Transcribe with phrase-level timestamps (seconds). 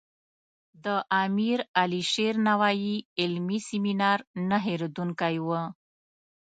[0.83, 0.85] د
[1.23, 5.47] امیر علي شیر نوایي علمي سیمینار نه هیریدونکی و.